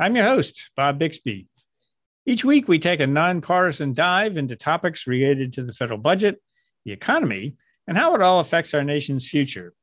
[0.00, 1.46] I'm your host, Bob Bixby.
[2.24, 6.40] Each week, we take a nonpartisan dive into topics related to the federal budget,
[6.86, 9.74] the economy, and how it all affects our nation's future.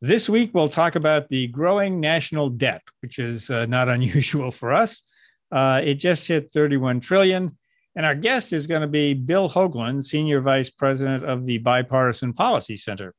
[0.00, 4.72] This week, we'll talk about the growing national debt, which is uh, not unusual for
[4.72, 5.02] us.
[5.50, 7.58] Uh, it just hit 31 trillion.
[7.96, 12.32] And our guest is going to be Bill Hoagland, Senior Vice President of the Bipartisan
[12.32, 13.12] Policy Center.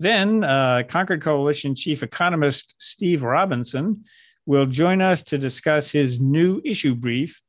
[0.00, 4.02] Then, uh, Concord Coalition Chief Economist Steve Robinson
[4.46, 7.40] will join us to discuss his new issue brief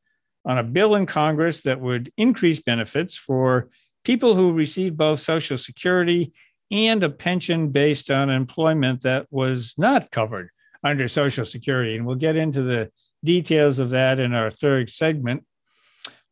[0.46, 3.70] on a bill in Congress that would increase benefits for
[4.04, 6.32] people who receive both Social Security
[6.72, 10.50] and a pension based on employment that was not covered
[10.84, 11.96] under Social Security.
[11.96, 12.92] And we'll get into the
[13.24, 15.44] details of that in our third segment.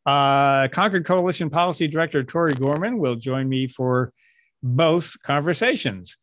[0.05, 4.11] Uh, Concord Coalition Policy Director Tori Gorman will join me for
[4.61, 6.17] both conversations.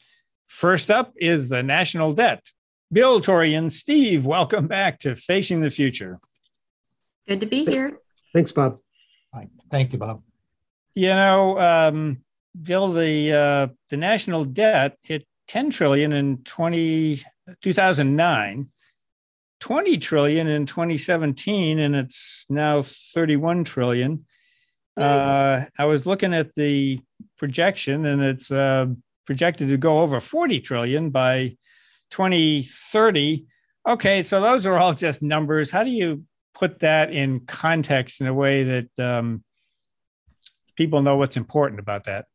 [0.47, 2.45] First up is the national debt.
[2.93, 6.19] Bill, Tori, and Steve, welcome back to Facing the Future.
[7.29, 7.99] Good to be here.
[8.35, 8.79] Thanks, Bob.
[9.71, 10.23] Thank you, Bob.
[10.95, 12.25] You know, um,
[12.61, 17.23] Bill, the uh, the national debt hit 10 trillion in 20,
[17.63, 18.69] 2009,
[19.61, 24.25] 20 trillion in 2017, and it's now 31 trillion.
[24.97, 27.01] Uh, I was looking at the
[27.39, 28.87] projection, and it's uh,
[29.27, 31.57] projected to go over 40 trillion by
[32.11, 33.47] 2030.
[33.89, 35.71] Okay, so those are all just numbers.
[35.71, 39.43] How do you put that in context in a way that um,
[40.77, 42.27] people know what's important about that?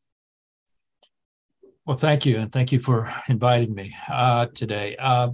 [1.85, 4.95] Well, thank you, and thank you for inviting me uh, today.
[4.97, 5.29] Uh,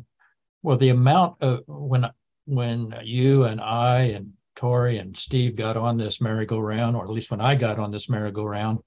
[0.63, 2.09] well, the amount of when
[2.45, 7.31] when you and I and Tori and Steve got on this merry-go-round, or at least
[7.31, 8.79] when I got on this merry-go-round,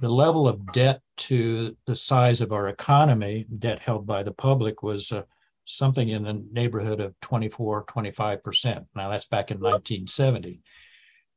[0.00, 4.82] the level of debt to the size of our economy, debt held by the public,
[4.82, 5.22] was uh,
[5.64, 8.86] something in the neighborhood of 24, 25%.
[8.94, 10.60] Now, that's back in 1970.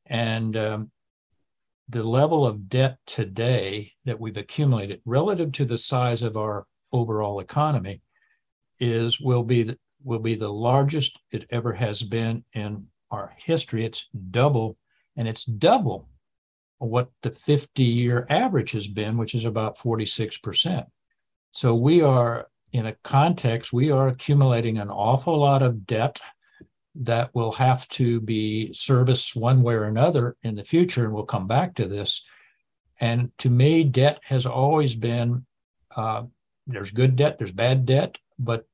[0.06, 0.90] And um,
[1.88, 7.40] the level of debt today that we've accumulated relative to the size of our overall
[7.40, 8.00] economy
[8.78, 13.84] is will be the, will be the largest it ever has been in our history.
[13.84, 14.76] It's double,
[15.16, 16.08] and it's double
[16.88, 20.86] what the 50 year average has been, which is about 46%.
[21.52, 26.20] So we are in a context, we are accumulating an awful lot of debt
[26.94, 31.04] that will have to be serviced one way or another in the future.
[31.04, 32.22] And we'll come back to this.
[33.00, 35.46] And to me, debt has always been
[35.96, 36.24] uh,
[36.66, 38.66] there's good debt, there's bad debt, but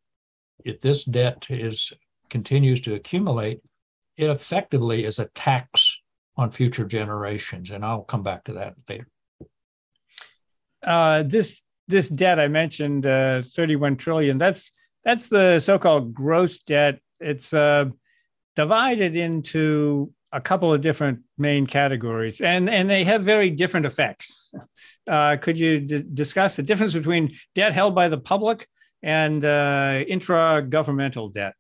[0.65, 1.93] if this debt is
[2.29, 3.61] continues to accumulate,
[4.17, 5.78] it effectively is a tax
[6.39, 7.71] on future generations.
[7.71, 9.09] And I'll come back to that later.
[10.83, 14.39] Uh, this this debt I mentioned, uh, 31 trillion.
[14.39, 14.71] That's
[15.05, 17.01] that's the so-called gross debt.
[17.19, 17.87] It's uh,
[18.55, 24.53] divided into a couple of different main categories, and and they have very different effects.
[25.09, 28.69] Uh, could you d- discuss the difference between debt held by the public
[29.03, 31.55] and uh, intra-governmental debt?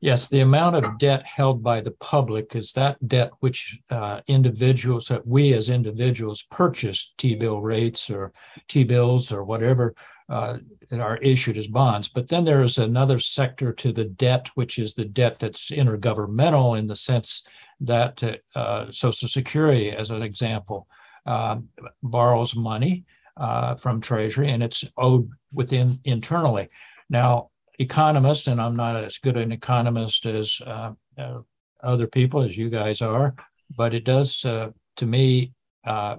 [0.00, 5.08] Yes, the amount of debt held by the public is that debt which uh, individuals,
[5.08, 8.32] that we as individuals purchase T bill rates or
[8.68, 9.94] T bills or whatever
[10.28, 10.58] uh,
[10.92, 12.06] are issued as bonds.
[12.06, 16.78] But then there is another sector to the debt, which is the debt that's intergovernmental
[16.78, 17.44] in the sense
[17.80, 20.86] that uh, Social Security, as an example,
[21.26, 21.68] um,
[22.04, 23.04] borrows money
[23.36, 26.68] uh, from Treasury and it's owed within internally.
[27.10, 31.40] Now, economist, and I'm not as good an economist as uh, uh,
[31.82, 33.34] other people as you guys are,
[33.76, 35.52] but it does uh, to me.
[35.84, 36.16] Uh,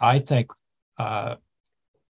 [0.00, 0.50] I think
[0.98, 1.36] uh,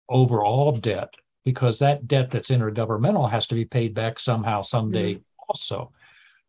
[0.08, 1.14] overall debt,
[1.44, 5.22] because that debt that's intergovernmental has to be paid back somehow someday mm-hmm.
[5.48, 5.92] also.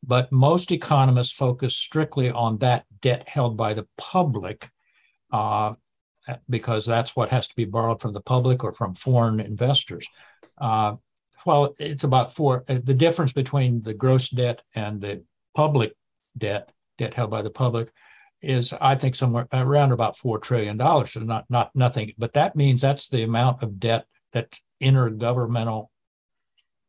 [0.04, 4.70] But most economists focus strictly on that debt held by the public.
[5.32, 5.76] Uh,
[6.50, 10.08] because that's what has to be borrowed from the public or from foreign investors.
[10.58, 10.96] Uh,
[11.46, 12.64] well, it's about four.
[12.68, 15.24] Uh, the difference between the gross debt and the
[15.56, 15.94] public
[16.38, 17.92] debt, debt held by the public,
[18.42, 21.12] is I think somewhere around about four trillion dollars.
[21.12, 25.88] So not not nothing, but that means that's the amount of debt that's intergovernmental.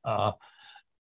[0.05, 0.33] Uh,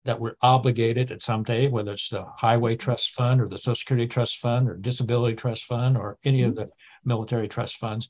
[0.05, 3.75] that we're obligated at some day, whether it's the Highway Trust Fund or the Social
[3.75, 6.71] Security Trust Fund or Disability Trust Fund or any of the
[7.05, 8.09] military trust funds,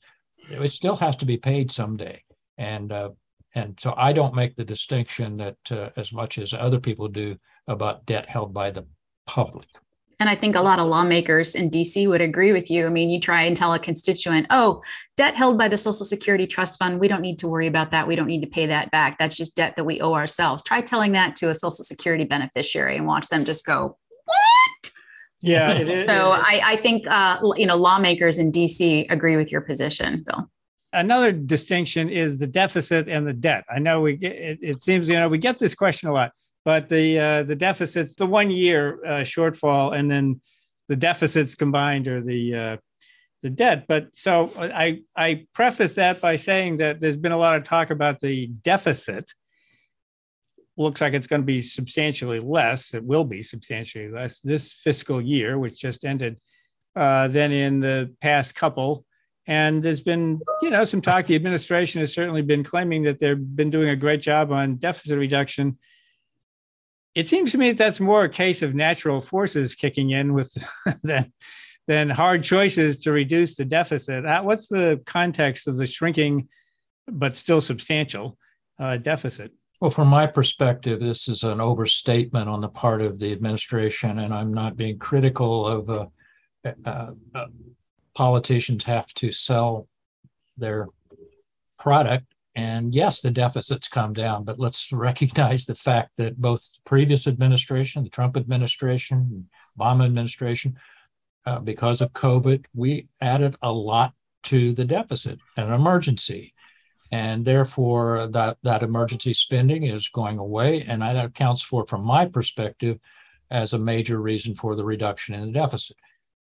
[0.49, 2.23] it still has to be paid someday.
[2.57, 3.09] And uh,
[3.55, 7.37] and so I don't make the distinction that uh, as much as other people do
[7.67, 8.85] about debt held by the
[9.25, 9.67] public.
[10.19, 12.85] And I think a lot of lawmakers in DC would agree with you.
[12.85, 14.81] I mean, you try and tell a constituent, oh,
[15.15, 18.05] debt held by the Social Security Trust Fund, we don't need to worry about that.
[18.05, 19.17] We don't need to pay that back.
[19.17, 20.61] That's just debt that we owe ourselves.
[20.61, 24.91] Try telling that to a Social Security beneficiary and watch them just go, what?
[25.41, 25.95] Yeah.
[26.03, 30.49] so I, I, think, uh, you know, lawmakers in DC agree with your position, Bill.
[30.91, 33.63] Another distinction is the deficit and the debt.
[33.69, 36.31] I know we get, it, it seems, you know, we get this question a lot
[36.65, 40.41] but the uh, the deficits, the one year uh, shortfall, and then
[40.87, 42.77] the deficits combined are the uh,
[43.41, 43.85] the debt.
[43.87, 47.89] But so I I preface that by saying that there's been a lot of talk
[47.89, 49.31] about the deficit.
[50.77, 52.93] Looks like it's going to be substantially less.
[52.93, 56.37] It will be substantially less this fiscal year, which just ended,
[56.95, 59.05] uh, than in the past couple.
[59.49, 61.25] And there's been, you know, some talk.
[61.25, 65.17] The administration has certainly been claiming that they've been doing a great job on deficit
[65.17, 65.77] reduction
[67.15, 70.55] it seems to me that that's more a case of natural forces kicking in with
[71.03, 71.33] than
[71.87, 74.23] than hard choices to reduce the deficit.
[74.43, 76.47] What's the context of the shrinking,
[77.07, 78.37] but still substantial
[78.77, 79.51] uh, deficit?
[79.81, 84.33] Well, from my perspective, this is an overstatement on the part of the administration, and
[84.33, 86.05] I'm not being critical of uh,
[86.85, 87.45] uh, uh
[88.19, 89.87] politicians have to sell
[90.57, 90.87] their
[91.77, 92.25] product
[92.55, 98.03] and yes, the deficits come down, but let's recognize the fact that both previous administration,
[98.03, 99.47] the Trump administration,
[99.79, 100.77] Obama administration,
[101.45, 104.13] uh, because of COVID, we added a lot
[104.43, 106.53] to the deficit, an emergency.
[107.13, 110.81] And therefore, that, that emergency spending is going away.
[110.81, 112.99] And that accounts for, from my perspective,
[113.49, 115.95] as a major reason for the reduction in the deficit,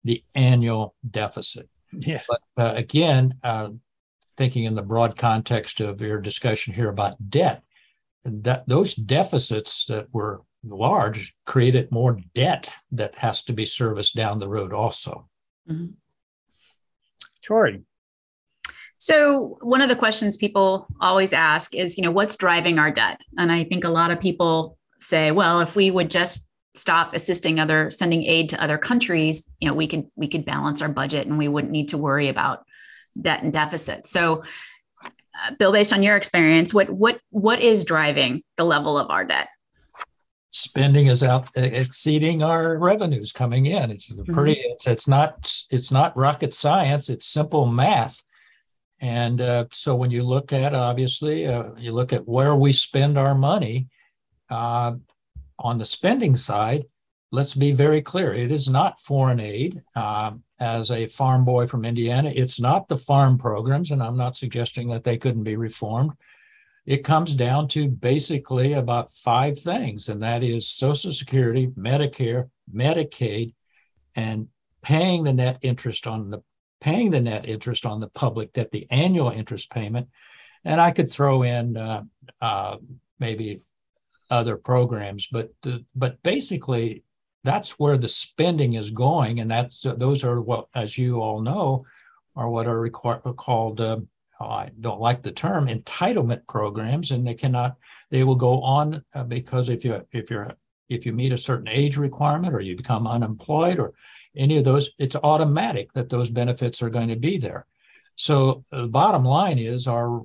[0.04, 1.70] the annual deficit.
[1.92, 2.28] Yes.
[2.28, 3.70] But uh, again, uh,
[4.38, 7.64] thinking in the broad context of your discussion here about debt,
[8.26, 14.40] that those deficits that were large created more debt that has to be serviced down
[14.40, 15.28] the road also.
[15.70, 15.94] Mm-hmm.
[17.46, 17.82] Tori.
[18.98, 23.20] So one of the questions people always ask is, you know, what's driving our debt?
[23.38, 27.60] And I think a lot of people say, well, if we would just stop assisting
[27.60, 31.28] other sending aid to other countries, you know, we could we could balance our budget
[31.28, 32.66] and we wouldn't need to worry about
[33.20, 34.06] debt and deficit.
[34.06, 34.44] So,
[35.04, 39.24] uh, Bill, based on your experience, what what what is driving the level of our
[39.26, 39.50] debt?
[40.52, 43.90] Spending is out exceeding our revenues coming in.
[43.90, 44.56] It's pretty.
[44.56, 44.74] Mm-hmm.
[44.74, 47.10] It's it's not it's not rocket science.
[47.10, 48.24] It's simple math.
[49.00, 53.18] And uh, so when you look at obviously, uh, you look at where we spend
[53.18, 53.88] our money
[54.50, 54.94] uh,
[55.64, 56.86] on the spending side.
[57.32, 58.32] Let's be very clear.
[58.34, 59.82] It is not foreign aid.
[59.96, 62.32] Um, as a farm boy from Indiana.
[62.34, 66.14] It's not the farm programs, and I'm not suggesting that they couldn't be reformed.
[66.86, 73.54] It comes down to basically about five things, and that is Social Security, Medicare, Medicaid,
[74.16, 74.48] and
[74.82, 76.42] paying the net interest on the
[76.80, 80.08] paying the net interest on the public debt, the annual interest payment.
[80.66, 82.04] And I could throw in uh,
[82.42, 82.78] uh,
[83.20, 83.62] maybe
[84.34, 87.04] other programs, but the, but basically
[87.44, 91.42] that's where the spending is going, and that's uh, those are what, as you all
[91.42, 91.86] know,
[92.36, 93.80] are what are called.
[93.80, 94.00] Uh,
[94.42, 97.76] I don't like the term entitlement programs, and they cannot.
[98.10, 100.56] They will go on uh, because if you if you're
[100.90, 103.94] if you meet a certain age requirement or you become unemployed or
[104.36, 107.66] any of those, it's automatic that those benefits are going to be there.
[108.16, 110.24] So the bottom line is our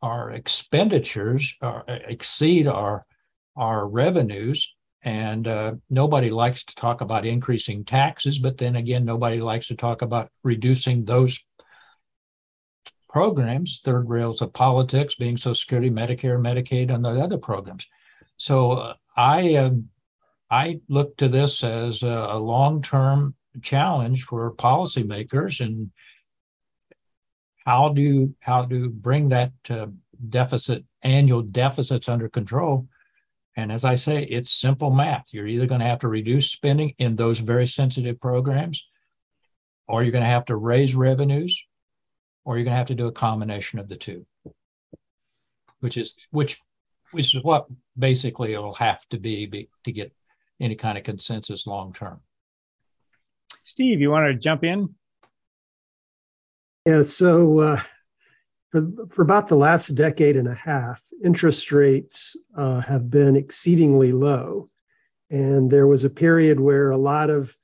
[0.00, 3.04] our expenditures are, exceed our
[3.58, 9.40] our revenues and uh, nobody likes to talk about increasing taxes, but then again, nobody
[9.40, 11.44] likes to talk about reducing those
[13.08, 17.86] programs, third rails of politics, being Social Security, Medicare, Medicaid, and the other programs.
[18.36, 19.70] So uh, I uh,
[20.50, 25.90] I look to this as a, a long-term challenge for policymakers and
[27.64, 29.86] how do how to bring that uh,
[30.28, 32.88] deficit annual deficits under control
[33.58, 35.34] and as I say, it's simple math.
[35.34, 38.86] You're either going to have to reduce spending in those very sensitive programs,
[39.88, 41.60] or you're going to have to raise revenues,
[42.44, 44.24] or you're going to have to do a combination of the two,
[45.80, 46.60] which is which
[47.10, 47.66] which is what
[47.98, 50.12] basically it'll have to be, be to get
[50.60, 52.20] any kind of consensus long term.
[53.64, 54.94] Steve, you want to jump in?
[56.86, 57.02] Yeah.
[57.02, 57.82] So uh,
[58.70, 64.12] for, for about the last decade and a half, interest rates uh, have been exceedingly
[64.12, 64.68] low.
[65.30, 67.56] And there was a period where a lot of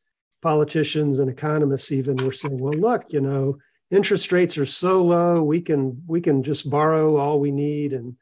[0.42, 3.58] politicians and economists even were saying, well, look, you know,
[3.90, 8.16] interest rates are so low, we can we can just borrow all we need, and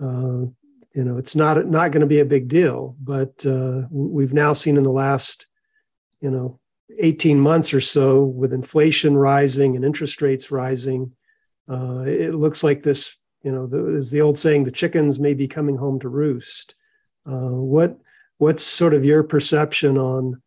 [0.00, 0.46] uh,
[0.94, 2.96] you know, it's not not going to be a big deal.
[3.00, 5.46] But uh, we've now seen in the last,
[6.20, 6.60] you know,
[6.98, 11.12] 18 months or so, with inflation rising and interest rates rising,
[11.70, 15.34] uh, it looks like this, you know, the, is the old saying, the chickens may
[15.34, 16.74] be coming home to roost.
[17.26, 17.98] Uh, what
[18.38, 20.42] what's sort of your perception on,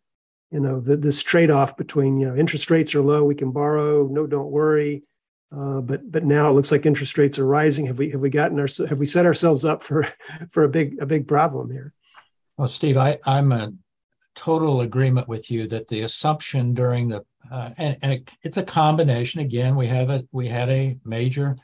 [0.51, 4.07] you know, the, this trade-off between, you know, interest rates are low, we can borrow,
[4.07, 5.03] no, don't worry,
[5.55, 7.86] uh, but but now it looks like interest rates are rising.
[7.86, 10.07] Have we have we gotten our have we set ourselves up for
[10.50, 11.93] for a big a big problem here?
[12.57, 13.71] Well, Steve, I, I'm a
[14.36, 18.63] total agreement with you that the assumption during the uh, and, and it, it's a
[18.63, 19.42] combination.
[19.42, 21.58] Again, we have a we had a major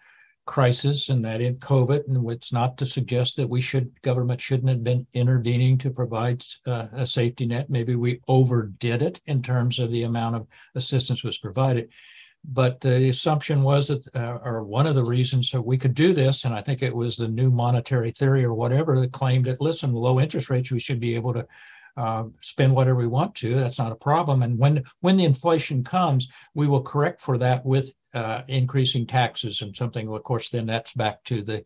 [0.46, 4.70] crisis, and that in COVID, and it's not to suggest that we should government shouldn't
[4.70, 7.70] have been intervening to provide uh, a safety net.
[7.70, 11.90] Maybe we overdid it in terms of the amount of assistance was provided.
[12.46, 16.14] But the assumption was that, uh, or one of the reasons that we could do
[16.14, 19.62] this, and I think it was the new monetary theory or whatever that claimed that,
[19.62, 21.48] listen, low interest rates, we should be able to
[21.96, 23.56] uh, spend whatever we want to.
[23.56, 24.42] That's not a problem.
[24.44, 29.62] And when when the inflation comes, we will correct for that with uh, increasing taxes
[29.62, 30.08] and something.
[30.08, 31.64] Of course, then that's back to the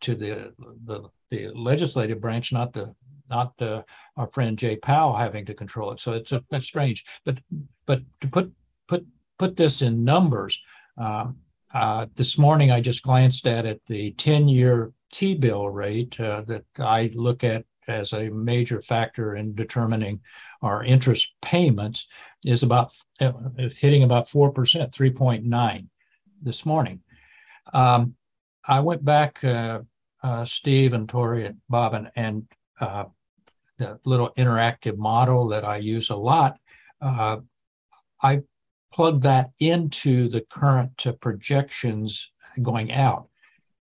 [0.00, 0.52] to the
[0.84, 2.94] the, the legislative branch, not the
[3.28, 3.82] not uh,
[4.16, 6.00] our friend Jay Powell having to control it.
[6.00, 7.04] So it's a, that's strange.
[7.24, 7.40] But
[7.86, 8.52] but to put
[8.88, 9.06] put
[9.38, 10.60] put this in numbers,
[10.96, 11.38] um,
[11.74, 13.82] uh, this morning I just glanced at it.
[13.86, 19.34] The ten year T bill rate uh, that I look at as a major factor
[19.34, 20.20] in determining
[20.62, 22.06] our interest payments
[22.44, 23.32] is about uh,
[23.76, 25.86] hitting about 4%, 3.9
[26.42, 27.00] this morning.
[27.72, 28.14] Um,
[28.66, 29.80] I went back, uh,
[30.22, 32.46] uh, Steve and Tori and Bob, and, and
[32.80, 33.04] uh,
[33.78, 36.58] the little interactive model that I use a lot.
[37.00, 37.38] Uh,
[38.22, 38.42] I
[38.92, 43.28] plug that into the current projections going out.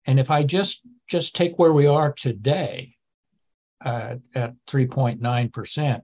[0.06, 2.96] And if I just just take where we are today
[3.84, 6.02] uh, at 3.9%.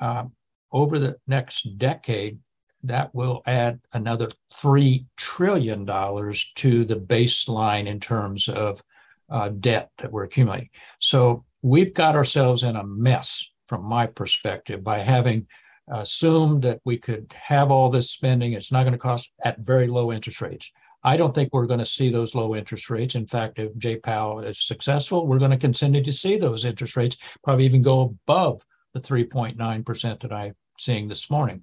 [0.00, 0.24] Uh,
[0.72, 2.38] over the next decade,
[2.82, 8.82] that will add another $3 trillion to the baseline in terms of
[9.30, 10.68] uh, debt that we're accumulating.
[11.00, 15.46] So we've got ourselves in a mess from my perspective by having
[15.88, 18.52] assumed that we could have all this spending.
[18.52, 20.70] It's not going to cost at very low interest rates.
[21.04, 23.14] I don't think we're going to see those low interest rates.
[23.14, 26.96] In fact, if Jay Powell is successful, we're going to continue to see those interest
[26.96, 31.62] rates probably even go above the 3.9% that I'm seeing this morning.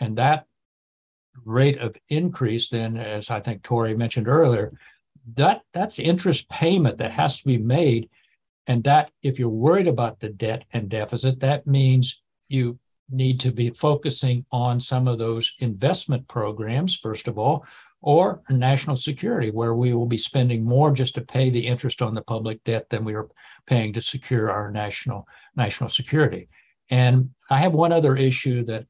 [0.00, 0.46] And that
[1.44, 4.72] rate of increase, then, as I think Tori mentioned earlier,
[5.34, 8.08] that that's interest payment that has to be made.
[8.66, 12.78] And that, if you're worried about the debt and deficit, that means you
[13.10, 17.66] need to be focusing on some of those investment programs, first of all,
[18.02, 22.14] or national security, where we will be spending more just to pay the interest on
[22.14, 23.28] the public debt than we are
[23.66, 26.48] paying to secure our national national security.
[26.88, 28.86] And I have one other issue that,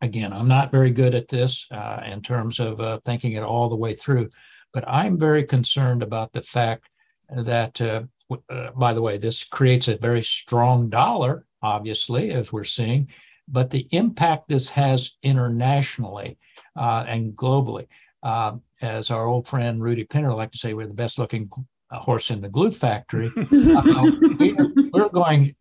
[0.00, 3.68] again, I'm not very good at this uh, in terms of uh, thinking it all
[3.68, 4.30] the way through,
[4.72, 6.88] but I'm very concerned about the fact
[7.30, 8.02] that, uh,
[8.48, 13.08] uh by the way, this creates a very strong dollar, obviously, as we're seeing,
[13.48, 16.38] but the impact this has internationally
[16.76, 17.86] uh, and globally.
[18.22, 21.50] Uh, as our old friend Rudy Penner liked to say, we're the best looking
[21.90, 23.30] horse in the glue factory.
[23.36, 24.56] uh, we,
[24.94, 25.54] are going,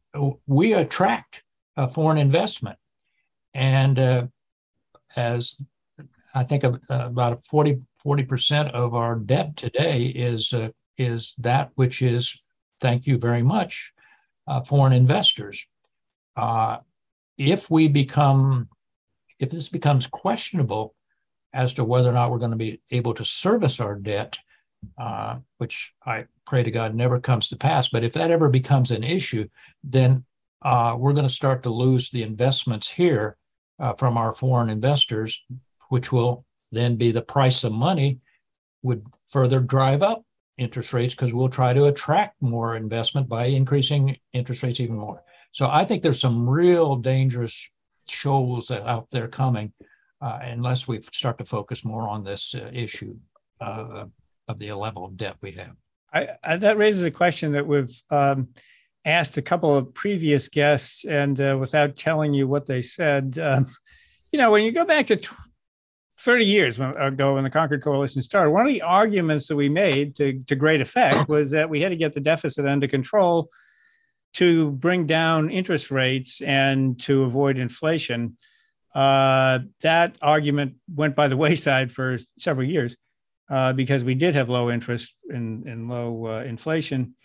[0.47, 1.43] we attract
[1.93, 2.77] foreign investment.
[3.53, 4.27] And uh,
[5.15, 5.59] as
[6.33, 12.01] I think uh, about 40, 40% of our debt today is, uh, is that which
[12.01, 12.39] is,
[12.79, 13.91] thank you very much,
[14.65, 15.65] foreign investors.
[17.37, 18.69] if we become,
[19.39, 20.93] if this becomes questionable,
[21.53, 24.39] as to whether or not we're going to be able to service our debt,
[24.97, 27.87] uh, which I pray to God never comes to pass.
[27.87, 29.47] But if that ever becomes an issue,
[29.83, 30.25] then
[30.61, 33.37] uh, we're going to start to lose the investments here
[33.79, 35.43] uh, from our foreign investors,
[35.89, 38.19] which will then be the price of money,
[38.83, 40.23] would further drive up
[40.57, 45.23] interest rates because we'll try to attract more investment by increasing interest rates even more.
[45.51, 47.69] So I think there's some real dangerous
[48.07, 49.73] shoals out there coming
[50.21, 53.15] uh, unless we start to focus more on this uh, issue
[53.59, 54.05] uh,
[54.47, 55.75] of the level of debt we have.
[56.13, 58.49] I, I, that raises a question that we've um,
[59.05, 63.65] asked a couple of previous guests, and uh, without telling you what they said, um,
[64.31, 65.29] you know, when you go back to t-
[66.19, 70.15] 30 years ago when the Concord Coalition started, one of the arguments that we made
[70.15, 73.49] to, to great effect was that we had to get the deficit under control
[74.33, 78.37] to bring down interest rates and to avoid inflation.
[78.93, 82.97] Uh, that argument went by the wayside for several years
[83.49, 87.15] uh, because we did have low interest and, and low uh, inflation.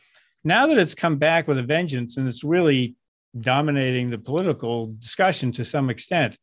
[0.45, 2.97] Now that it's come back with a vengeance and it's really
[3.39, 6.39] dominating the political discussion to some extent,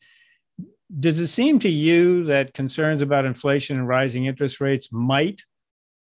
[1.00, 5.42] does it seem to you that concerns about inflation and rising interest rates might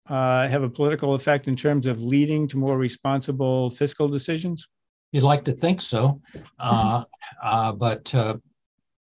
[0.10, 4.68] uh, have a political effect in terms of leading to more responsible fiscal decisions?
[5.12, 6.22] You'd like to think so,
[6.60, 7.04] uh,
[7.44, 8.38] uh, but uh,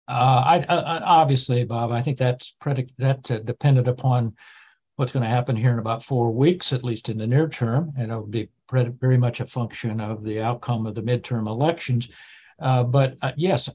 [0.09, 4.35] uh, I, I, obviously, Bob, I think that's predict that uh, dependent upon
[4.95, 7.91] what's going to happen here in about four weeks, at least in the near term,
[7.97, 12.09] and it'll be very much a function of the outcome of the midterm elections.
[12.59, 13.69] but yes,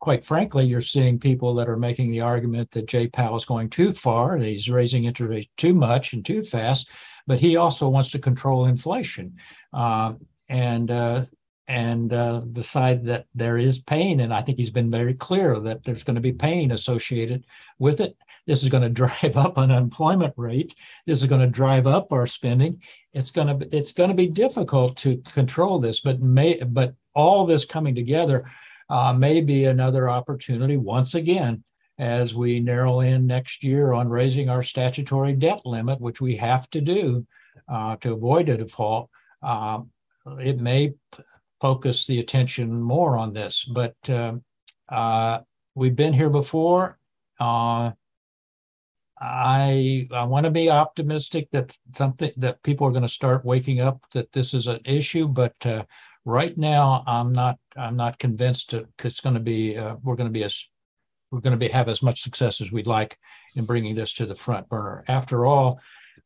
[0.00, 3.68] quite frankly, you're seeing people that are making the argument that Jay Powell is going
[3.68, 6.88] too far, and he's raising interest rates too much and too fast,
[7.26, 9.36] but he also wants to control inflation.
[9.72, 10.14] Uh,
[10.48, 11.24] and uh,
[11.70, 14.18] and uh, decide that there is pain.
[14.18, 17.46] And I think he's been very clear that there's going to be pain associated
[17.78, 18.16] with it.
[18.44, 20.74] This is going to drive up unemployment rate.
[21.06, 22.82] This is going to drive up our spending.
[23.12, 27.46] It's going to it's going to be difficult to control this, but may but all
[27.46, 28.50] this coming together
[28.88, 31.62] uh, may be another opportunity once again
[31.98, 36.68] as we narrow in next year on raising our statutory debt limit, which we have
[36.70, 37.24] to do
[37.68, 39.08] uh, to avoid a default.
[39.40, 39.82] Uh,
[40.40, 40.94] it may
[41.60, 44.42] focus the attention more on this, but um,
[44.88, 45.40] uh,
[45.74, 46.98] we've been here before.
[47.38, 47.92] Uh,
[49.22, 53.80] I I want to be optimistic that something that people are going to start waking
[53.80, 55.84] up that this is an issue, but uh,
[56.24, 60.32] Right now, I'm not I'm not convinced it's going to be uh, we're going to
[60.32, 60.66] be as
[61.30, 63.16] we're going to be have as much success as we'd like
[63.56, 65.02] in bringing this to the front burner.
[65.08, 65.80] After all,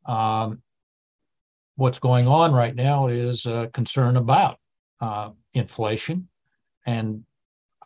[0.04, 0.62] um,
[1.76, 4.58] what's going on right now is a concern about
[5.00, 6.28] uh, inflation,
[6.86, 7.24] and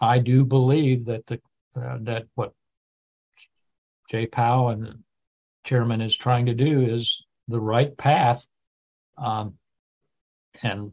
[0.00, 1.40] I do believe that the
[1.76, 2.52] uh, that what
[4.10, 5.04] Jay Powell and
[5.64, 8.46] chairman is trying to do is the right path.
[9.16, 9.54] Um,
[10.62, 10.92] and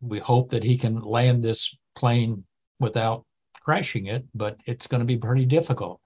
[0.00, 2.44] we hope that he can land this plane
[2.78, 3.24] without
[3.60, 6.00] crashing it, but it's going to be pretty difficult.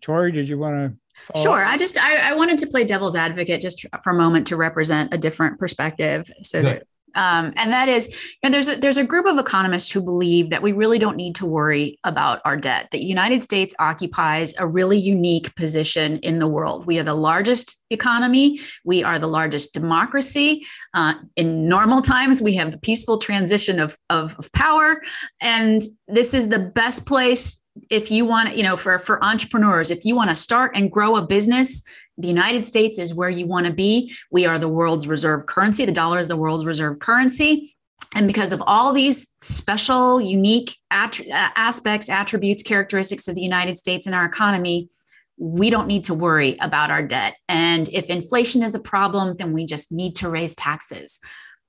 [0.00, 0.96] Tori, did you want
[1.34, 1.40] to?
[1.42, 1.64] Sure.
[1.64, 5.12] I just I, I, wanted to play devil's advocate just for a moment to represent
[5.12, 6.30] a different perspective.
[6.44, 10.02] So that, um, and that is, and there's a, there's a group of economists who
[10.02, 12.88] believe that we really don't need to worry about our debt.
[12.90, 16.86] The United States occupies a really unique position in the world.
[16.86, 18.60] We are the largest economy.
[18.84, 20.66] We are the largest democracy.
[20.94, 25.02] Uh, in normal times, we have a peaceful transition of, of, of power,
[25.40, 30.04] and this is the best place if you want, you know, for for entrepreneurs, if
[30.04, 31.84] you want to start and grow a business
[32.18, 34.12] the United States is where you want to be.
[34.30, 35.84] We are the world's reserve currency.
[35.84, 37.74] The dollar is the world's reserve currency.
[38.14, 44.06] And because of all these special, unique att- aspects, attributes, characteristics of the United States
[44.06, 44.88] and our economy,
[45.36, 47.36] we don't need to worry about our debt.
[47.48, 51.20] And if inflation is a problem, then we just need to raise taxes.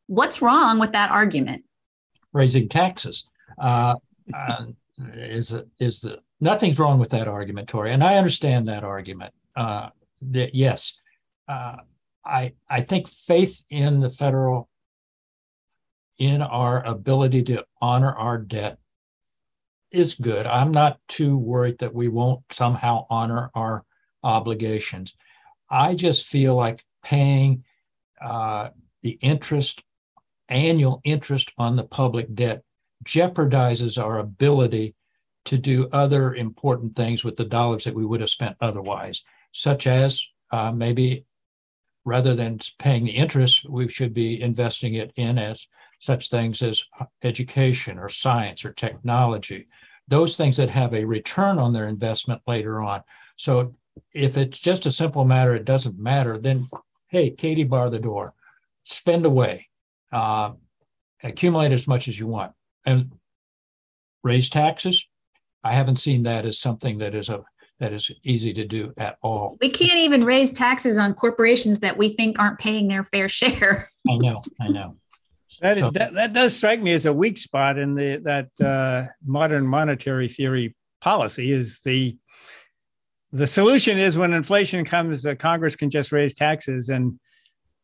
[0.07, 1.65] What's wrong with that argument?
[2.33, 3.27] Raising taxes
[3.59, 3.95] uh,
[4.33, 4.65] uh,
[5.13, 9.33] is is the nothing's wrong with that argument, Tori, and I understand that argument.
[9.55, 9.89] Uh,
[10.21, 11.01] that yes,
[11.47, 11.77] uh,
[12.25, 14.69] I I think faith in the federal,
[16.17, 18.77] in our ability to honor our debt,
[19.91, 20.45] is good.
[20.45, 23.86] I'm not too worried that we won't somehow honor our
[24.23, 25.15] obligations.
[25.69, 27.63] I just feel like paying
[28.21, 28.69] uh,
[29.01, 29.84] the interest,
[30.49, 32.63] annual interest on the public debt,
[33.05, 34.95] jeopardizes our ability
[35.45, 39.88] to do other important things with the dollars that we would have spent otherwise such
[39.88, 41.25] as uh, maybe
[42.05, 45.67] rather than paying the interest, we should be investing it in as
[45.99, 46.83] such things as
[47.23, 49.67] education or science or technology,
[50.07, 53.01] those things that have a return on their investment later on.
[53.35, 53.75] So
[54.13, 56.67] if it's just a simple matter, it doesn't matter, then
[57.09, 58.33] hey, Katie, bar the door,
[58.83, 59.67] spend away,
[60.12, 60.51] uh,
[61.23, 62.53] accumulate as much as you want,
[62.85, 63.12] and
[64.23, 65.05] raise taxes.
[65.63, 67.43] I haven't seen that as something that is a
[67.80, 69.58] that is easy to do at all.
[69.62, 73.89] We can't even raise taxes on corporations that we think aren't paying their fair share.
[74.10, 74.98] I know, I know.
[75.62, 79.08] That, so, that, that does strike me as a weak spot in the that uh,
[79.26, 82.18] modern monetary theory policy is the
[83.32, 87.20] the solution is when inflation comes, uh, Congress can just raise taxes, and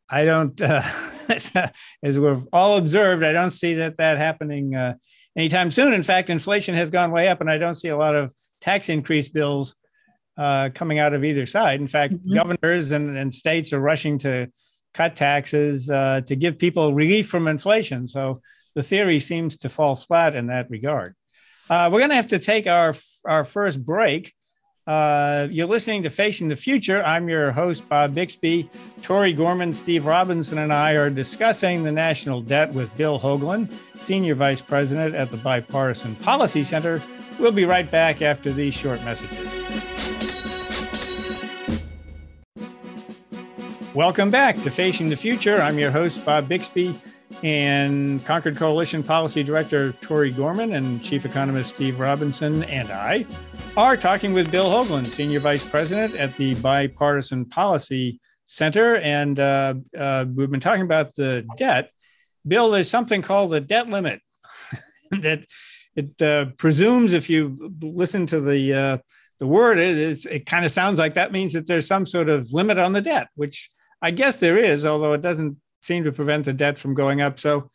[0.09, 0.81] I don't, uh,
[2.03, 4.95] as we've all observed, I don't see that that happening uh,
[5.35, 5.93] anytime soon.
[5.93, 8.89] In fact, inflation has gone way up, and I don't see a lot of tax
[8.89, 9.75] increase bills
[10.37, 11.79] uh, coming out of either side.
[11.79, 12.33] In fact, mm-hmm.
[12.33, 14.47] governors and, and states are rushing to
[14.93, 18.07] cut taxes uh, to give people relief from inflation.
[18.07, 18.41] So
[18.75, 21.15] the theory seems to fall flat in that regard.
[21.69, 22.93] Uh, we're going to have to take our,
[23.25, 24.33] our first break.
[24.87, 27.03] Uh, you're listening to Facing the Future.
[27.03, 28.69] I'm your host, Bob Bixby.
[29.01, 34.35] Tori Gorman, Steve Robinson, and I are discussing the national debt with Bill Hoagland, Senior
[34.35, 37.01] Vice President at the Bipartisan Policy Center.
[37.39, 39.94] We'll be right back after these short messages.
[43.95, 45.55] Welcome back to Facing the Future.
[45.55, 46.99] I'm your host, Bob Bixby,
[47.43, 53.25] and Concord Coalition Policy Director Tori Gorman and Chief Economist Steve Robinson and I
[53.77, 58.97] are talking with Bill Hoagland, Senior Vice President at the Bipartisan Policy Center.
[58.97, 61.89] And uh, uh, we've been talking about the debt.
[62.45, 64.19] Bill, there's something called the debt limit
[65.11, 65.45] that
[65.95, 68.97] it uh, presumes, if you listen to the uh,
[69.39, 72.51] the word, it, it kind of sounds like that means that there's some sort of
[72.51, 73.69] limit on the debt, which
[74.01, 77.39] I guess there is, although it doesn't seem to prevent the debt from going up.
[77.39, 77.69] So,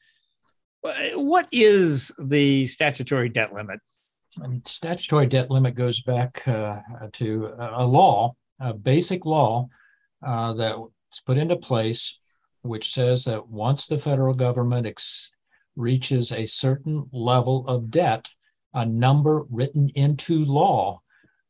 [1.14, 3.80] what is the statutory debt limit?
[4.36, 6.80] And statutory debt limit goes back uh,
[7.14, 9.68] to a law, a basic law
[10.24, 12.18] uh, that's put into place,
[12.62, 15.30] which says that once the federal government ex-
[15.76, 18.30] reaches a certain level of debt,
[18.72, 21.00] a number written into law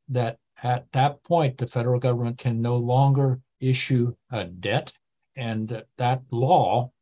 [0.08, 4.92] that at that point the federal government can no longer issue a debt.
[5.36, 6.92] And that law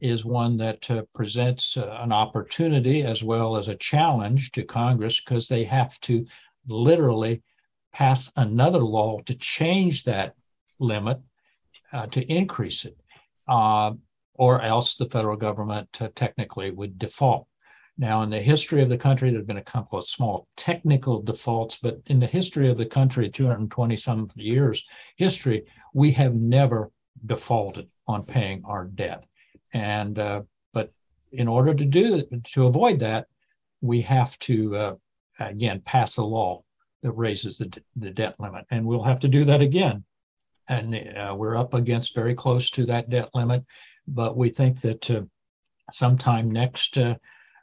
[0.00, 5.20] is one that uh, presents uh, an opportunity as well as a challenge to Congress
[5.20, 6.26] because they have to
[6.66, 7.42] literally
[7.92, 10.34] pass another law to change that
[10.78, 11.20] limit
[11.92, 12.98] uh, to increase it,
[13.46, 13.92] uh,
[14.34, 17.46] or else the federal government uh, technically would default.
[17.96, 21.22] Now, in the history of the country, there have been a couple of small technical
[21.22, 24.84] defaults, but in the history of the country, 220 some years
[25.16, 26.90] history, we have never
[27.24, 29.24] defaulted on paying our debt.
[29.72, 30.42] And uh,
[30.74, 30.92] but
[31.32, 33.28] in order to do to avoid that,
[33.80, 34.94] we have to uh,
[35.40, 36.64] again pass a law
[37.02, 40.04] that raises the, the debt limit, and we'll have to do that again.
[40.68, 43.64] And uh, we're up against very close to that debt limit,
[44.06, 45.22] but we think that uh,
[45.90, 47.16] sometime next uh,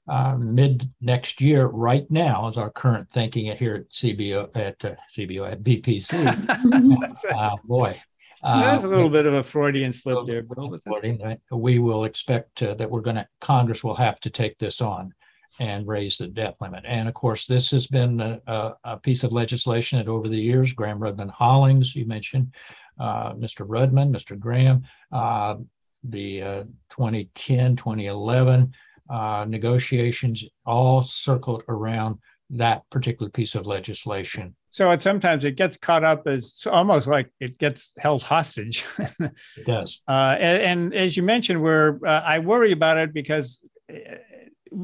[0.08, 1.68] uh, mid next year.
[1.68, 7.32] Right now is our current thinking here at CBO at uh, CBO at BPC.
[7.36, 8.02] uh, boy,
[8.44, 10.78] that's a little bit of a Freudian slip there, Bill.
[11.24, 11.40] Right?
[11.52, 15.14] We will expect uh, that we're going to, Congress will have to take this on
[15.60, 16.84] and raise the debt limit.
[16.88, 20.74] And of course, this has been a, a piece of legislation that over the years,
[20.74, 22.54] Gramm Rudman Hollings, you mentioned,
[23.00, 23.68] uh, Mr.
[23.68, 24.38] Rudman, Mr.
[24.40, 25.56] Gramm, uh,
[26.04, 28.74] the uh, 2010, 2011
[29.10, 32.18] uh, negotiations all circled around
[32.50, 37.30] that particular piece of legislation so it sometimes it gets caught up as almost like
[37.42, 38.86] it gets held hostage.
[38.98, 40.02] it does.
[40.08, 43.96] Uh, and, and, as you mentioned, we're uh, I worry about it because uh,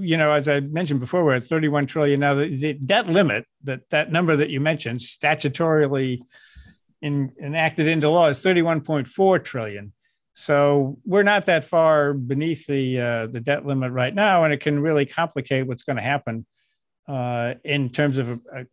[0.02, 2.34] you know, as I mentioned before, we're at 31 trillion now.
[2.34, 6.20] The, the debt limit that that number that you mentioned statutorily
[7.02, 9.94] in, enacted into law is 31.4 trillion.
[10.34, 14.60] So we're not that far beneath the uh, the debt limit right now, and it
[14.60, 16.46] can really complicate what's going to happen
[17.08, 18.66] uh, in terms of a,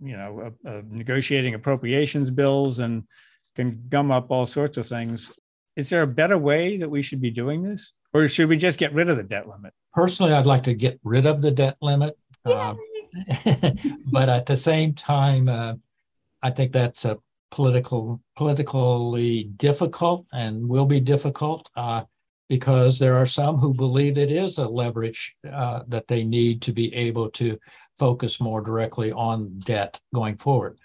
[0.00, 3.04] you know, uh, uh, negotiating appropriations bills and
[3.54, 5.38] can gum up all sorts of things.
[5.76, 7.92] Is there a better way that we should be doing this?
[8.12, 9.74] Or should we just get rid of the debt limit?
[9.92, 12.16] Personally, I'd like to get rid of the debt limit.
[12.44, 12.74] Uh,
[14.12, 15.74] but at the same time, uh,
[16.42, 17.18] I think that's a
[17.50, 22.04] political, politically difficult and will be difficult uh,
[22.48, 26.72] because there are some who believe it is a leverage uh, that they need to
[26.72, 27.58] be able to
[27.98, 30.78] focus more directly on debt going forward.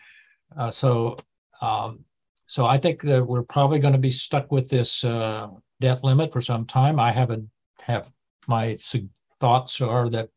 [0.56, 1.18] Uh, so,
[1.62, 2.00] um,
[2.48, 5.48] so I think that we're probably going to be stuck with this uh,
[5.80, 7.00] debt limit for some time.
[7.00, 7.50] I haven't
[7.82, 8.12] have
[8.48, 8.78] my
[9.40, 10.30] thoughts are that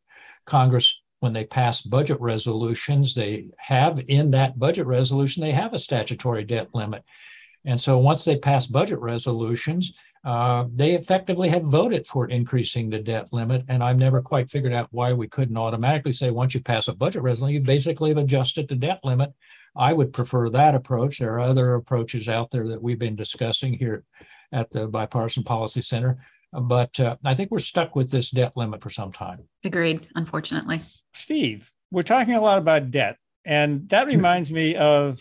[0.47, 5.79] Congress, when they pass budget resolutions, they have in that budget resolution they have a
[5.79, 7.03] statutory debt limit,
[7.65, 9.93] and so once they pass budget resolutions,
[10.25, 13.65] uh, they effectively have voted for increasing the debt limit.
[13.69, 16.95] And I've never quite figured out why we couldn't automatically say once you pass a
[16.95, 19.35] budget resolution, you basically have adjusted the debt limit.
[19.77, 21.19] I would prefer that approach.
[21.19, 24.05] There are other approaches out there that we've been discussing here
[24.51, 26.25] at the Bipartisan Policy Center.
[26.53, 29.49] But uh, I think we're stuck with this debt limit for some time.
[29.65, 30.81] Agreed, unfortunately.
[31.13, 33.19] Steve, we're talking a lot about debt.
[33.45, 35.21] And that reminds me of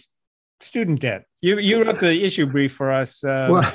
[0.62, 1.26] student debt.
[1.42, 3.22] You, you wrote the issue brief for us.
[3.22, 3.74] Uh, well,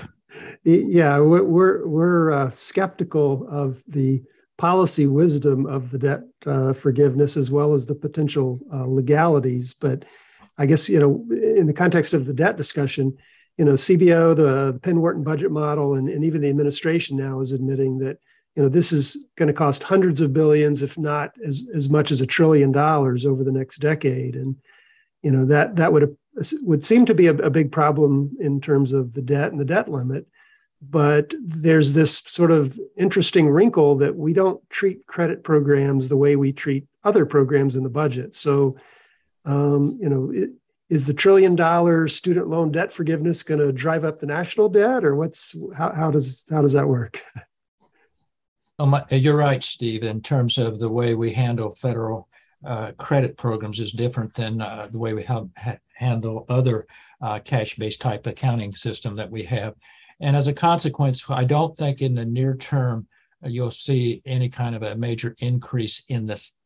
[0.65, 4.23] yeah, we're we're uh, skeptical of the
[4.57, 9.73] policy wisdom of the debt uh, forgiveness as well as the potential uh, legalities.
[9.73, 10.05] But
[10.59, 13.17] I guess you know, in the context of the debt discussion,
[13.57, 17.53] you know, CBO, the Penn Wharton budget model, and, and even the administration now is
[17.53, 18.19] admitting that
[18.57, 22.11] you know this is going to cost hundreds of billions, if not as as much
[22.11, 24.57] as a trillion dollars over the next decade, and
[25.23, 26.17] you know that that would
[26.63, 29.65] would seem to be a, a big problem in terms of the debt and the
[29.65, 30.27] debt limit.
[30.81, 36.37] But there's this sort of interesting wrinkle that we don't treat credit programs the way
[36.37, 38.37] we treat other programs in the budget.
[38.37, 38.77] So,
[39.45, 40.51] um, you know, it,
[40.89, 45.05] is the trillion dollar student loan debt forgiveness going to drive up the national debt,
[45.05, 47.23] or what's how, how does how does that work?
[48.81, 50.05] Um, you're right, Steve.
[50.05, 52.29] In terms of the way we handle federal
[52.65, 56.87] uh, credit programs is different than uh, the way we have, ha- handle other
[57.23, 59.75] uh, cash-based type accounting system that we have.
[60.21, 63.07] And as a consequence, I don't think in the near term
[63.45, 66.57] uh, you'll see any kind of a major increase in this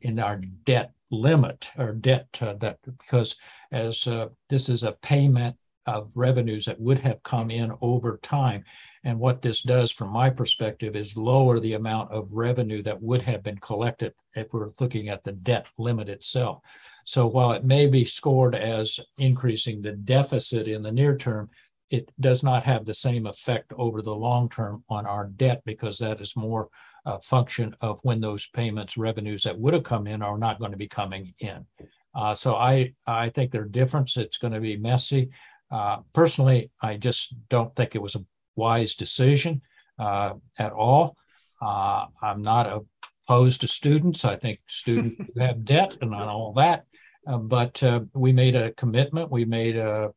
[0.00, 3.34] in our debt limit or debt uh, that because
[3.72, 8.64] as uh, this is a payment of revenues that would have come in over time.
[9.04, 13.22] And what this does, from my perspective, is lower the amount of revenue that would
[13.22, 16.60] have been collected if we're looking at the debt limit itself.
[17.04, 21.50] So while it may be scored as increasing the deficit in the near term,
[21.90, 25.98] it does not have the same effect over the long term on our debt because
[25.98, 26.68] that is more
[27.04, 30.70] a function of when those payments revenues that would have come in are not going
[30.70, 31.66] to be coming in.
[32.14, 34.16] Uh, so I I think they're different.
[34.16, 35.30] It's going to be messy.
[35.70, 38.24] Uh, personally, I just don't think it was a
[38.56, 39.62] wise decision
[39.98, 41.16] uh, at all.
[41.60, 42.84] Uh, I'm not
[43.26, 44.24] opposed to students.
[44.24, 46.84] I think students have debt and all that.
[47.26, 49.30] Uh, but uh, we made a commitment.
[49.30, 50.10] We made a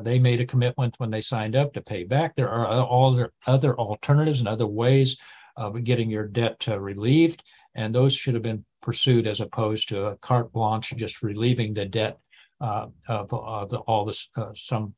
[0.00, 2.36] they made a commitment when they signed up to pay back.
[2.36, 5.16] There are all other, other alternatives and other ways
[5.56, 7.42] of getting your debt relieved,
[7.74, 11.84] and those should have been pursued as opposed to a carte blanche, just relieving the
[11.84, 12.18] debt
[12.60, 14.94] uh, of uh, the, all this, uh, some,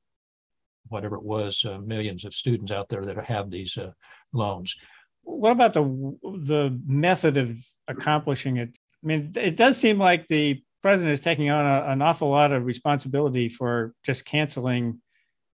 [0.89, 3.93] whatever it was, uh, millions of students out there that have these uh,
[4.33, 4.77] loans.
[5.23, 5.83] What about the
[6.23, 8.77] the method of accomplishing it?
[9.03, 12.53] I mean, it does seem like the president is taking on a, an awful lot
[12.53, 15.01] of responsibility for just canceling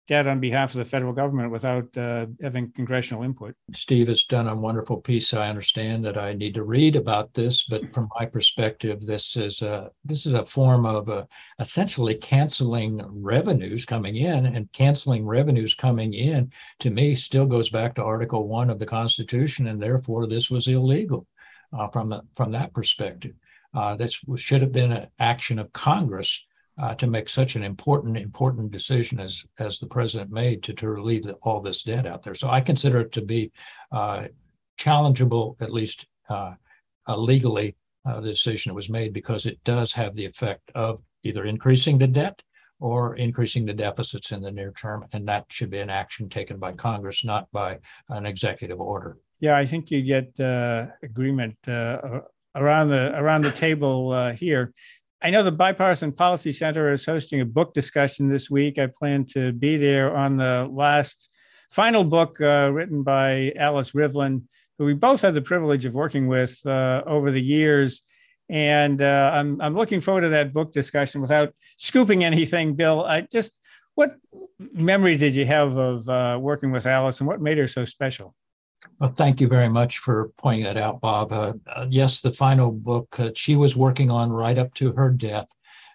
[0.09, 3.55] debt on behalf of the federal government without uh, having congressional input.
[3.73, 5.35] Steve has done a wonderful piece.
[5.35, 9.61] I understand that I need to read about this, but from my perspective, this is
[9.61, 11.25] a this is a form of uh,
[11.59, 17.93] essentially canceling revenues coming in, and canceling revenues coming in to me still goes back
[17.95, 21.27] to Article One of the Constitution, and therefore this was illegal
[21.71, 23.33] uh, from from that perspective.
[23.75, 26.43] Uh, that should have been an action of Congress
[26.79, 30.89] uh, to make such an important, important decision as as the president made to to
[30.89, 32.33] relieve the, all this debt out there.
[32.33, 33.51] So I consider it to be
[33.91, 34.27] uh,
[34.79, 36.53] challengeable, at least uh,
[37.07, 41.01] uh legally, uh, the decision that was made because it does have the effect of
[41.23, 42.41] either increasing the debt
[42.79, 46.57] or increasing the deficits in the near term, and that should be an action taken
[46.57, 49.17] by Congress, not by an executive order.
[49.41, 51.57] Yeah, I think you get uh, agreement
[52.55, 54.73] around the around the table here.
[55.21, 58.79] I know the Bipartisan Policy Center is hosting a book discussion this week.
[58.79, 61.29] I plan to be there on the last
[61.69, 64.43] final book uh, written by Alice Rivlin,
[64.77, 68.01] who we both had the privilege of working with uh, over the years.
[68.47, 73.03] And uh, I'm, I'm looking forward to that book discussion without scooping anything, Bill.
[73.03, 73.59] I just,
[73.95, 74.15] what
[74.71, 78.35] memories did you have of uh, working with Alice and what made her so special?
[78.99, 81.31] Well, thank you very much for pointing that out, Bob.
[81.31, 85.09] Uh, uh, yes, the final book uh, she was working on right up to her
[85.09, 85.47] death.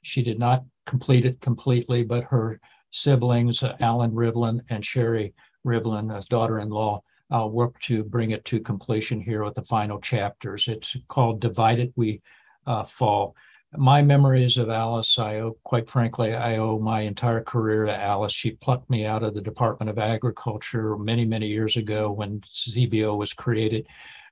[0.02, 5.34] She did not complete it completely, but her siblings, uh, Alan Rivlin and Sherry
[5.66, 7.02] Rivlin, as daughter-in-law,
[7.34, 10.66] uh, worked to bring it to completion here with the final chapters.
[10.66, 12.22] It's called "Divided We
[12.66, 13.36] uh, Fall."
[13.76, 18.32] My memories of Alice, I owe, quite frankly, I owe my entire career to Alice.
[18.32, 23.16] She plucked me out of the Department of Agriculture many, many years ago when CBO
[23.16, 23.86] was created.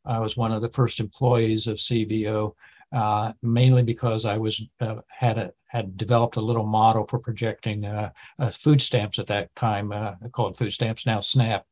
[0.04, 2.54] I was one of the first employees of CBO,
[2.92, 7.84] uh, mainly because I was uh, had a, had developed a little model for projecting
[7.84, 11.64] uh, uh food stamps at that time, uh, called food stamps, now SNAP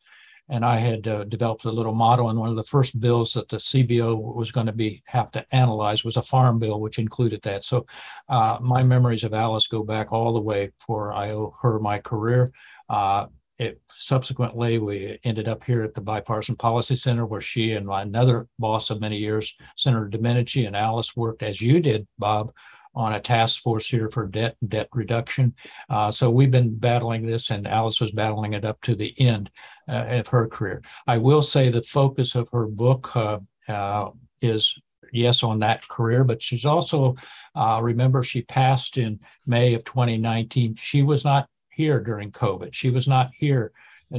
[0.50, 2.28] and I had uh, developed a little model.
[2.28, 5.46] And one of the first bills that the CBO was going to be have to
[5.54, 7.64] analyze was a farm bill, which included that.
[7.64, 7.86] So
[8.28, 12.00] uh, my memories of Alice go back all the way for I owe her my
[12.00, 12.52] career.
[12.88, 13.26] Uh,
[13.58, 18.02] it, subsequently, we ended up here at the Bipartisan Policy Center, where she and my
[18.02, 22.52] another boss of many years, Senator Domenici, and Alice worked, as you did, Bob,
[22.94, 25.54] on a task force here for debt debt reduction.
[25.88, 29.50] Uh, so we've been battling this, and Alice was battling it up to the end
[29.88, 30.82] uh, of her career.
[31.06, 34.74] I will say the focus of her book uh, uh is
[35.12, 37.16] yes, on that career, but she's also,
[37.54, 40.76] uh, remember, she passed in May of 2019.
[40.76, 42.70] She was not here during COVID.
[42.72, 43.72] She was not here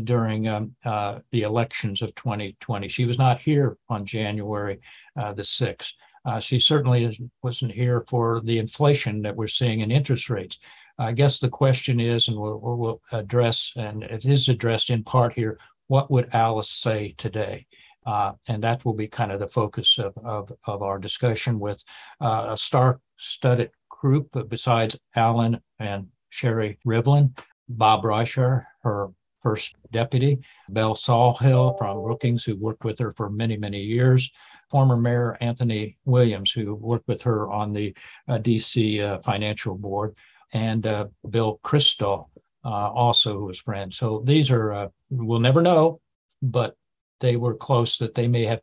[0.03, 2.87] during um, uh, the elections of 2020.
[2.87, 4.79] She was not here on January
[5.15, 5.93] uh, the 6th.
[6.23, 10.59] Uh, she certainly wasn't here for the inflation that we're seeing in interest rates.
[10.97, 15.33] I guess the question is, and we'll, we'll address, and it is addressed in part
[15.33, 15.57] here,
[15.87, 17.65] what would Alice say today?
[18.05, 21.83] Uh, and that will be kind of the focus of, of, of our discussion with
[22.19, 29.09] uh, a star-studded group besides Alan and Sherry Rivlin, Bob Reischauer, her
[29.43, 34.31] first deputy, Belle Sawhill from Brookings, who worked with her for many, many years,
[34.71, 37.93] former Mayor Anthony Williams, who worked with her on the
[38.29, 40.15] uh, DC uh, Financial Board,
[40.53, 42.29] and uh, Bill Kristol,
[42.63, 43.97] uh, also who was friends.
[43.97, 45.99] So these are, uh, we'll never know,
[46.41, 46.75] but
[47.19, 48.61] they were close that they may have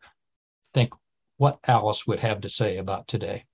[0.73, 0.93] think
[1.37, 3.45] what Alice would have to say about today.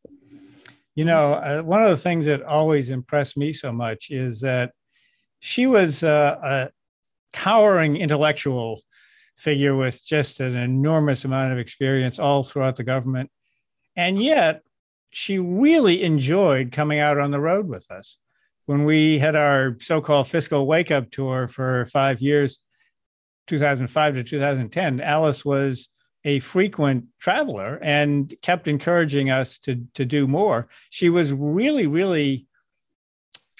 [0.94, 4.72] You know, uh, one of the things that always impressed me so much is that
[5.40, 6.70] she was a
[7.32, 8.80] towering intellectual
[9.36, 13.30] figure with just an enormous amount of experience all throughout the government.
[13.96, 14.62] And yet,
[15.10, 18.18] she really enjoyed coming out on the road with us.
[18.66, 22.60] When we had our so called fiscal wake up tour for five years,
[23.46, 25.88] 2005 to 2010, Alice was
[26.24, 30.68] a frequent traveler and kept encouraging us to, to do more.
[30.88, 32.46] She was really, really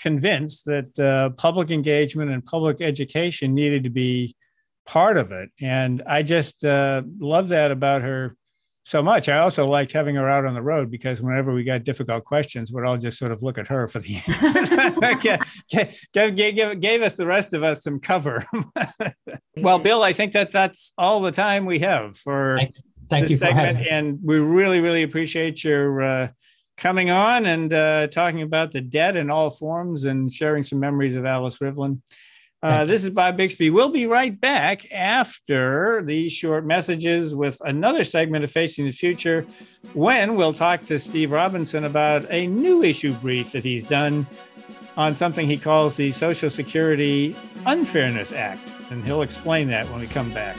[0.00, 4.34] convinced that uh, public engagement and public education needed to be
[4.86, 5.50] part of it.
[5.60, 8.36] And I just uh, love that about her
[8.84, 9.28] so much.
[9.28, 12.70] I also liked having her out on the road because whenever we got difficult questions,
[12.70, 15.38] we'd all just sort of look at her for the
[16.12, 18.44] gave, gave, gave, us the rest of us some cover.
[19.56, 22.74] well, Bill, I think that that's all the time we have for thank,
[23.08, 26.28] thank this you segment, and we really, really appreciate your uh,
[26.76, 31.16] coming on and uh, talking about the dead in all forms and sharing some memories
[31.16, 32.02] of Alice Rivlin.
[32.64, 33.68] Uh, this is Bob Bixby.
[33.68, 39.42] We'll be right back after these short messages with another segment of Facing the Future
[39.92, 44.26] when we'll talk to Steve Robinson about a new issue brief that he's done
[44.96, 48.74] on something he calls the Social Security Unfairness Act.
[48.90, 50.56] And he'll explain that when we come back.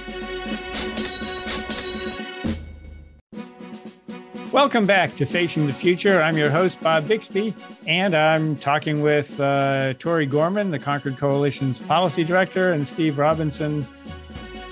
[4.56, 6.22] Welcome back to Facing the Future.
[6.22, 7.54] I'm your host, Bob Bixby,
[7.88, 13.86] and I'm talking with uh, Tori Gorman, the Concord Coalition's policy director, and Steve Robinson,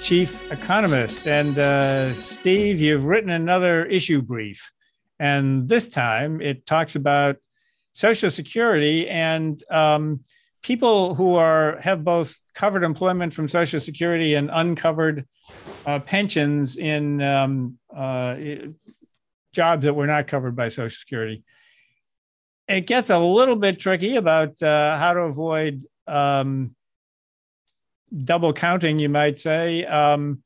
[0.02, 1.28] chief economist.
[1.28, 4.72] And uh, Steve, you've written another issue brief,
[5.19, 7.36] and this time it talks about
[7.91, 10.22] Social Security and um,
[10.62, 15.28] people who are have both covered employment from Social Security and uncovered
[15.86, 18.36] uh, pensions in um, uh,
[19.53, 21.43] jobs that were not covered by Social Security.
[22.67, 26.75] It gets a little bit tricky about uh, how to avoid um,
[28.15, 29.85] double counting, you might say.
[29.85, 30.43] Um,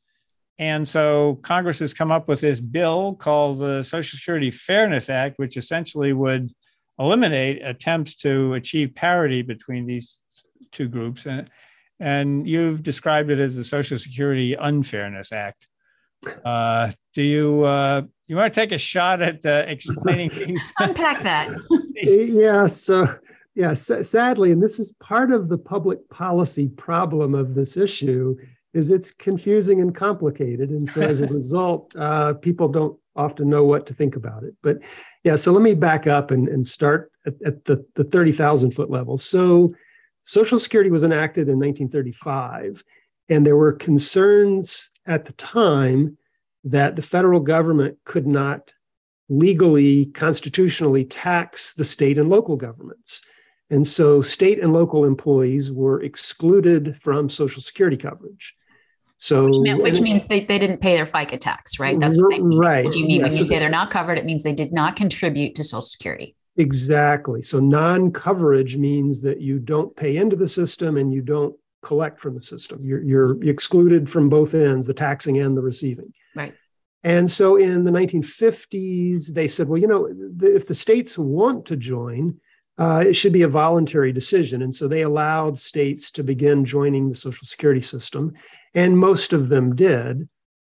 [0.59, 5.37] and so Congress has come up with this bill called the Social Security Fairness Act,
[5.37, 6.51] which essentially would
[6.99, 10.19] eliminate attempts to achieve parity between these
[10.71, 11.27] two groups.
[11.27, 11.49] And,
[11.99, 15.67] and you've described it as the Social Security Unfairness Act.
[16.43, 20.73] Uh, do you uh, you want to take a shot at uh, explaining things?
[20.79, 21.49] Unpack that.
[21.95, 22.67] yeah.
[22.67, 23.15] So
[23.55, 28.37] yeah, sadly, and this is part of the public policy problem of this issue,
[28.73, 33.63] is it's confusing and complicated, and so as a result, uh, people don't often know
[33.63, 34.53] what to think about it.
[34.61, 34.77] But
[35.23, 38.91] yeah, so let me back up and, and start at, at the, the 30,000 foot
[38.91, 39.17] level.
[39.17, 39.73] So
[40.21, 42.83] Social Security was enacted in 1935,
[43.29, 46.17] and there were concerns at the time
[46.65, 48.73] that the federal government could not
[49.29, 53.21] legally, constitutionally tax the state and local governments.
[53.69, 58.53] And so state and local employees were excluded from Social Security coverage.
[59.17, 61.99] So, which, meant, which means they, they didn't pay their FICA tax, right?
[61.99, 62.59] That's what they mean.
[62.59, 62.85] Right.
[62.85, 64.17] What do you mean yeah, when you say they're not covered?
[64.17, 66.35] It means they did not contribute to Social Security.
[66.55, 67.41] Exactly.
[67.41, 71.55] So non coverage means that you don't pay into the system and you don't
[71.87, 72.79] collect from the system.
[72.81, 76.13] You're, you're excluded from both ends, the taxing and the receiving.
[76.35, 76.53] Right.
[77.03, 80.09] And so in the 1950s, they said, well, you know,
[80.41, 82.37] if the states want to join,
[82.77, 84.61] uh, it should be a voluntary decision.
[84.61, 88.33] And so they allowed states to begin joining the Social Security system.
[88.75, 90.27] And most of them did.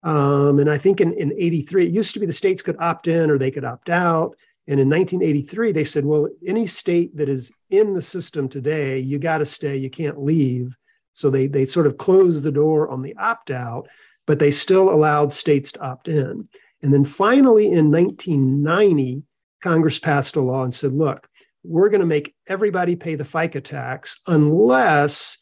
[0.03, 3.09] Um, and I think in, in 83, it used to be the states could opt
[3.09, 4.37] in or they could opt out.
[4.69, 9.19] And in 1983, they said, well, any state that is in the system today, you
[9.19, 10.77] got to stay, you can't leave.
[11.19, 13.89] So they, they sort of closed the door on the opt out,
[14.25, 16.49] but they still allowed states to opt in.
[16.81, 19.25] And then finally in 1990,
[19.61, 21.29] Congress passed a law and said, look,
[21.64, 25.39] we're going to make everybody pay the FICA tax unless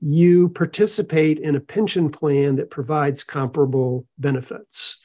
[0.00, 4.96] you participate in a pension plan that provides comparable benefits.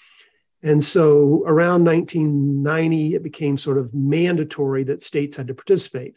[0.61, 6.15] And so around 1990, it became sort of mandatory that states had to participate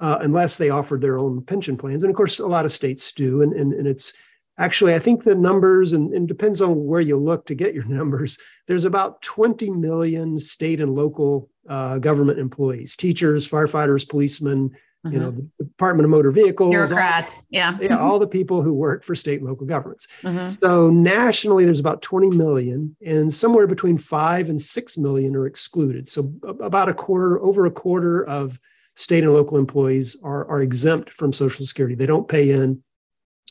[0.00, 2.02] uh, unless they offered their own pension plans.
[2.02, 3.42] And of course, a lot of states do.
[3.42, 4.12] And, and, and it's
[4.58, 7.84] actually, I think the numbers, and, and depends on where you look to get your
[7.88, 15.12] numbers, there's about 20 million state and local uh, government employees, teachers, firefighters, policemen, mm-hmm.
[15.12, 15.46] you know, mm-hmm.
[15.58, 19.14] the Department of Motor Vehicles, bureaucrats, all, yeah, yeah, all the people who work for
[19.14, 20.06] state and local governments.
[20.22, 20.46] Mm-hmm.
[20.46, 26.06] So nationally, there's about 20 million, and somewhere between five and six million are excluded.
[26.06, 28.60] So about a quarter, over a quarter of
[28.96, 31.94] state and local employees are, are exempt from Social Security.
[31.94, 32.82] They don't pay in,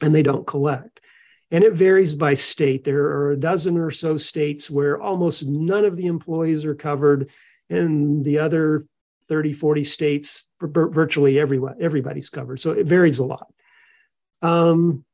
[0.02, 1.00] and they don't collect.
[1.52, 2.84] And it varies by state.
[2.84, 7.30] There are a dozen or so states where almost none of the employees are covered
[7.70, 8.88] and the other
[9.30, 12.60] 30, 40 states, virtually everyone, everybody's covered.
[12.60, 13.48] So it varies a lot.
[14.42, 15.06] Um,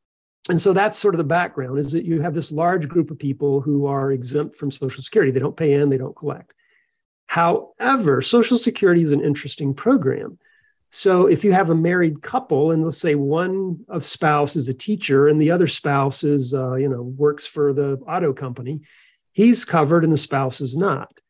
[0.50, 3.20] and so that's sort of the background is that you have this large group of
[3.20, 5.32] people who are exempt from Social Security.
[5.32, 6.54] They don't pay in, they don't collect.
[7.32, 10.38] However, Social Security is an interesting program.
[10.90, 14.74] So if you have a married couple, and let's say one of spouse is a
[14.74, 18.82] teacher and the other spouse is, uh, you know, works for the auto company,
[19.32, 21.22] he's covered and the spouse is not.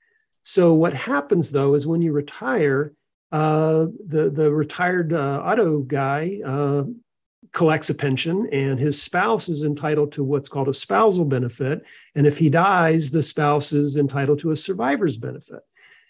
[0.42, 2.94] So what happens though is when you retire,
[3.32, 6.86] uh, the the retired uh, auto guy uh,
[7.52, 11.86] collects a pension, and his spouse is entitled to what's called a spousal benefit.
[12.16, 15.62] And if he dies, the spouse is entitled to a survivor's benefit.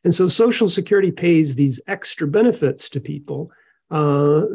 [0.04, 3.52] And so Social Security pays these extra benefits to people.
[3.92, 4.46] Uh,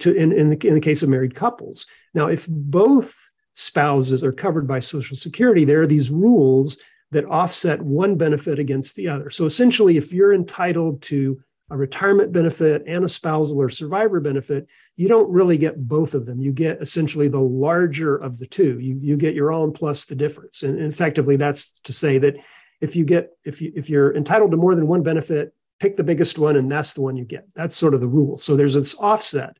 [0.00, 1.86] to in in the, in the case of married couples.
[2.12, 3.16] Now, if both
[3.54, 6.78] spouses are covered by Social Security, there are these rules
[7.10, 9.30] that offset one benefit against the other.
[9.30, 11.40] So essentially, if you're entitled to
[11.70, 16.26] a retirement benefit and a spousal or survivor benefit, you don't really get both of
[16.26, 16.42] them.
[16.42, 18.78] You get essentially the larger of the two.
[18.78, 20.62] You, you get your own plus the difference.
[20.62, 22.36] And, and effectively, that's to say that
[22.82, 26.04] if you get if you if you're entitled to more than one benefit, pick the
[26.04, 27.46] biggest one, and that's the one you get.
[27.54, 28.36] That's sort of the rule.
[28.36, 29.56] So there's this offset.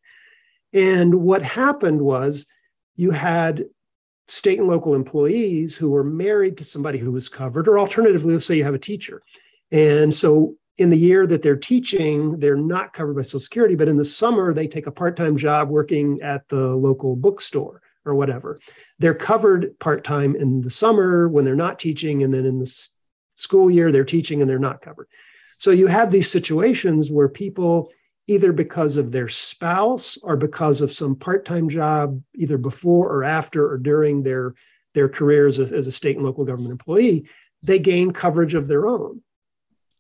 [0.75, 2.47] And what happened was
[2.97, 3.65] you had
[4.29, 8.45] state and local employees who were married to somebody who was covered, or alternatively, let's
[8.45, 9.23] say you have a teacher.
[9.71, 13.89] And so in the year that they're teaching, they're not covered by Social Security, but
[13.89, 18.15] in the summer, they take a part time job working at the local bookstore or
[18.15, 18.59] whatever.
[18.99, 22.89] They're covered part time in the summer when they're not teaching, and then in the
[23.43, 25.09] school year, they're teaching and they're not covered.
[25.59, 27.93] So you have these situations where people
[28.29, 33.69] either because of their spouse or because of some part-time job either before or after
[33.69, 34.55] or during their
[34.95, 37.27] their careers as, as a state and local government employee
[37.63, 39.21] they gain coverage of their own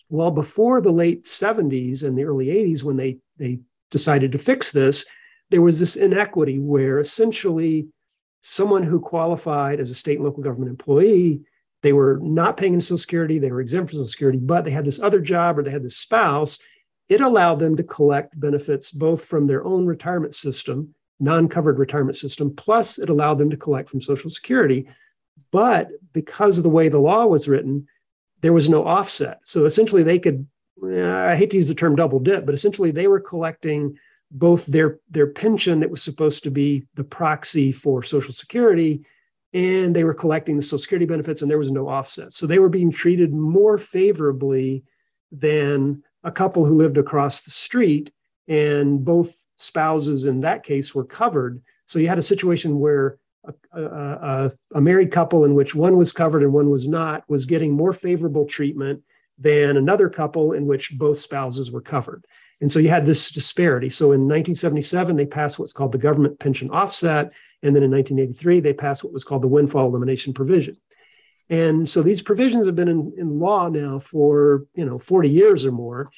[0.08, 3.58] well before the late 70s and the early 80s when they they
[3.90, 5.04] decided to fix this
[5.50, 7.88] there was this inequity where essentially
[8.40, 11.42] someone who qualified as a state and local government employee
[11.82, 14.70] they were not paying into social security they were exempt from social security but they
[14.70, 16.58] had this other job or they had this spouse
[17.12, 22.16] it allowed them to collect benefits both from their own retirement system, non covered retirement
[22.16, 24.88] system, plus it allowed them to collect from Social Security.
[25.50, 27.86] But because of the way the law was written,
[28.40, 29.40] there was no offset.
[29.44, 30.46] So essentially, they could,
[30.90, 33.98] eh, I hate to use the term double dip, but essentially they were collecting
[34.30, 39.04] both their, their pension that was supposed to be the proxy for Social Security
[39.54, 42.32] and they were collecting the Social Security benefits, and there was no offset.
[42.32, 44.84] So they were being treated more favorably
[45.30, 48.10] than a couple who lived across the street,
[48.48, 51.62] and both spouses in that case were covered.
[51.86, 56.12] So you had a situation where a, a, a, married couple in which one was
[56.12, 59.02] covered and one was not was getting more favorable treatment
[59.36, 62.24] than another couple in which both spouses were covered.
[62.60, 63.88] And so you had this disparity.
[63.88, 67.32] So in 1977, they passed what's called the government pension offset.
[67.62, 70.76] And then in 1983, they passed what was called the windfall elimination provision.
[71.48, 75.66] And so these provisions have been in, in law now for you know 40 years
[75.66, 76.10] or more.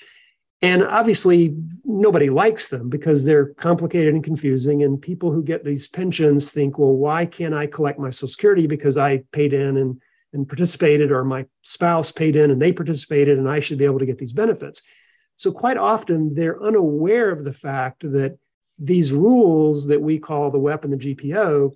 [0.63, 4.83] And obviously, nobody likes them because they're complicated and confusing.
[4.83, 8.67] And people who get these pensions think, well, why can't I collect my Social Security
[8.67, 10.01] because I paid in and,
[10.33, 13.99] and participated, or my spouse paid in and they participated, and I should be able
[13.99, 14.83] to get these benefits?
[15.37, 18.39] So, quite often, they're unaware of the fact that
[18.79, 21.75] these rules that we call the WEP and the GPO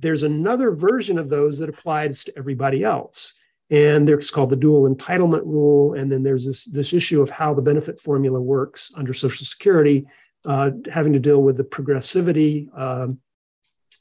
[0.00, 3.34] there's another version of those that applies to everybody else.
[3.70, 5.94] And it's called the dual entitlement rule.
[5.94, 10.06] And then there's this, this issue of how the benefit formula works under Social Security,
[10.44, 13.18] uh, having to deal with the progressivity um,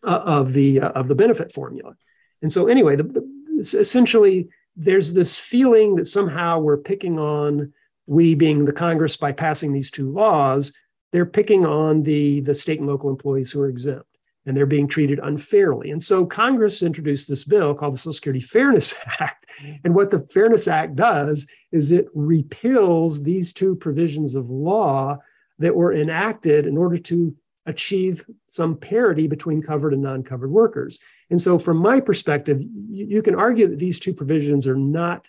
[0.03, 1.95] uh, of the uh, of the benefit formula.
[2.41, 3.27] And so, anyway, the, the,
[3.57, 7.73] essentially, there's this feeling that somehow we're picking on
[8.05, 10.71] we being the Congress by passing these two laws,
[11.11, 14.07] they're picking on the, the state and local employees who are exempt
[14.47, 15.91] and they're being treated unfairly.
[15.91, 19.45] And so Congress introduced this bill called the Social Security Fairness Act.
[19.83, 25.17] And what the Fairness Act does is it repeals these two provisions of law
[25.59, 27.35] that were enacted in order to
[27.65, 30.99] achieve some parity between covered and non covered workers.
[31.29, 35.27] And so, from my perspective, you, you, can argue that these two provisions are not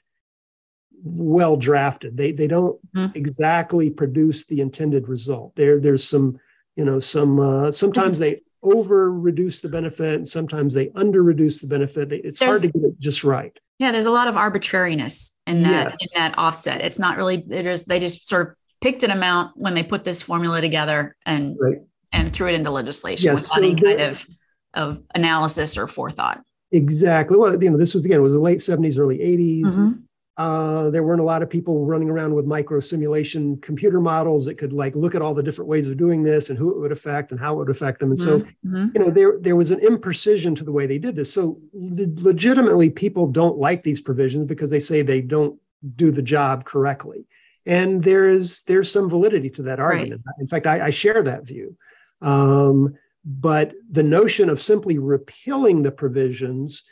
[1.02, 2.16] well drafted.
[2.16, 3.16] They, they don't mm-hmm.
[3.16, 5.54] exactly produce the intended result.
[5.56, 6.38] There, there's some,
[6.76, 11.60] you know, some, uh, sometimes they over reduce the benefit and sometimes they under reduce
[11.60, 12.12] the benefit.
[12.12, 13.56] It's there's, hard to get it just right.
[13.78, 15.98] Yeah, there's a lot of arbitrariness in that yes.
[16.00, 16.80] in that offset.
[16.80, 20.04] It's not really it is they just sort of picked an amount when they put
[20.04, 21.78] this formula together and right.
[22.12, 24.26] and threw it into legislation yes, without so any kind of
[24.74, 26.42] of analysis or forethought.
[26.72, 27.36] Exactly.
[27.36, 29.62] Well, you know, this was again, it was the late 70s, early 80s.
[29.62, 29.92] Mm-hmm.
[30.38, 34.54] Uh, there weren't a lot of people running around with micro simulation computer models that
[34.54, 36.92] could like look at all the different ways of doing this and who it would
[36.92, 38.12] affect and how it would affect them.
[38.12, 38.42] And mm-hmm.
[38.42, 38.86] so, mm-hmm.
[38.94, 41.32] you know, there there was an imprecision to the way they did this.
[41.32, 45.58] So, legitimately, people don't like these provisions because they say they don't
[45.96, 47.26] do the job correctly,
[47.66, 50.22] and there is there's some validity to that argument.
[50.24, 50.40] Right.
[50.40, 51.76] In fact, I, I, share that view.
[52.22, 56.84] Um, but the notion of simply repealing the provisions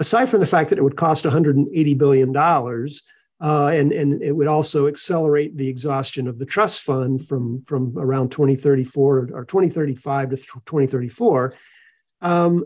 [0.00, 3.02] aside from the fact that it would cost 180 billion dollars,
[3.40, 7.96] uh, and and it would also accelerate the exhaustion of the trust fund from from
[7.96, 11.54] around 2034 or 2035 to 2034.
[12.22, 12.64] Um,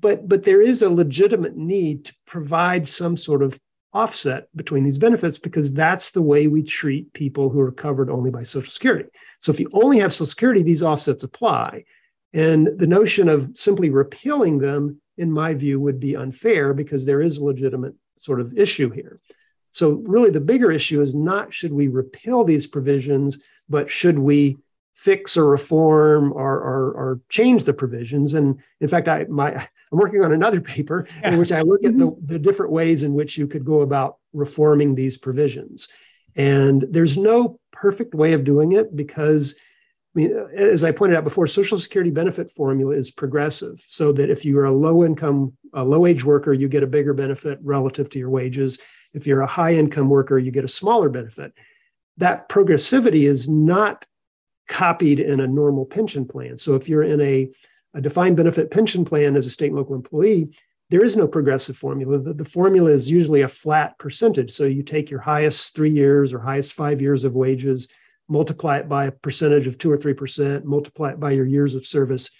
[0.00, 3.60] but but there is a legitimate need to provide some sort of
[3.92, 8.30] offset between these benefits because that's the way we treat people who are covered only
[8.30, 9.08] by Social Security.
[9.40, 11.84] So if you only have Social Security, these offsets apply.
[12.32, 17.22] And the notion of simply repealing them in my view, would be unfair because there
[17.22, 19.20] is a legitimate sort of issue here.
[19.70, 24.58] So, really, the bigger issue is not should we repeal these provisions, but should we
[24.94, 28.34] fix or reform or, or, or change the provisions?
[28.34, 31.96] And in fact, I, my, I'm working on another paper in which I look at
[31.96, 32.26] the, mm-hmm.
[32.26, 35.88] the different ways in which you could go about reforming these provisions.
[36.36, 39.58] And there's no perfect way of doing it because
[40.14, 44.28] I mean, as I pointed out before, Social Security benefit formula is progressive, so that
[44.28, 47.60] if you are a low income, a low wage worker, you get a bigger benefit
[47.62, 48.80] relative to your wages.
[49.12, 51.52] If you're a high income worker, you get a smaller benefit.
[52.16, 54.04] That progressivity is not
[54.68, 56.58] copied in a normal pension plan.
[56.58, 57.48] So if you're in a,
[57.94, 60.50] a defined benefit pension plan as a state and local employee,
[60.90, 62.18] there is no progressive formula.
[62.18, 64.50] The, the formula is usually a flat percentage.
[64.50, 67.88] So you take your highest three years or highest five years of wages
[68.30, 71.84] multiply it by a percentage of two or 3%, multiply it by your years of
[71.84, 72.30] service.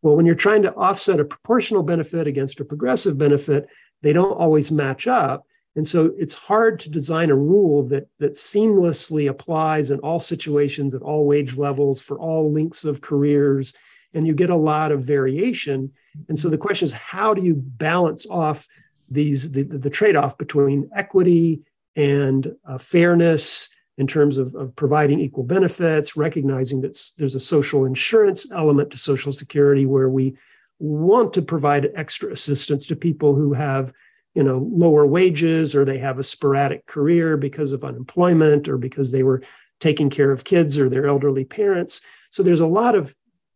[0.00, 3.66] Well, when you're trying to offset a proportional benefit against a progressive benefit,
[4.02, 5.44] they don't always match up.
[5.74, 10.94] And so it's hard to design a rule that, that seamlessly applies in all situations
[10.94, 13.74] at all wage levels for all lengths of careers.
[14.14, 15.92] And you get a lot of variation.
[16.28, 18.66] And so the question is, how do you balance off
[19.08, 21.62] these the, the trade-off between equity
[21.96, 23.68] and uh, fairness
[23.98, 28.98] in terms of, of providing equal benefits, recognizing that there's a social insurance element to
[28.98, 30.36] Social Security where we
[30.78, 33.92] want to provide extra assistance to people who have
[34.34, 39.12] you know lower wages or they have a sporadic career because of unemployment or because
[39.12, 39.42] they were
[39.78, 42.00] taking care of kids or their elderly parents.
[42.30, 43.14] So there's a lot of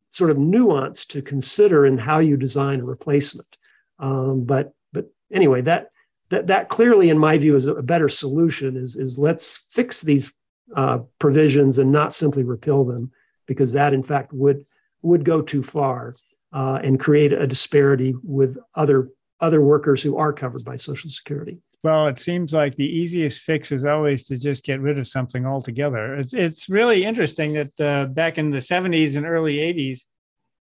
[0.08, 3.56] sort of nuance to consider in how you design a replacement.
[3.98, 5.88] Um, but but anyway that
[6.30, 8.76] that that clearly, in my view, is a better solution.
[8.76, 10.32] Is is let's fix these
[10.74, 13.12] uh, provisions and not simply repeal them,
[13.46, 14.64] because that in fact would
[15.02, 16.14] would go too far
[16.52, 19.10] uh, and create a disparity with other
[19.40, 21.58] other workers who are covered by Social Security.
[21.84, 25.46] Well, it seems like the easiest fix is always to just get rid of something
[25.46, 26.14] altogether.
[26.14, 30.06] It's it's really interesting that uh, back in the 70s and early 80s,